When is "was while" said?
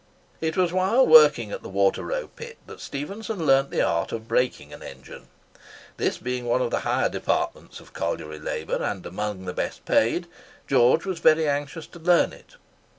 0.57-1.05